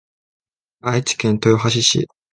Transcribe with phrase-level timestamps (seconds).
[0.79, 2.07] 愛知県豊橋市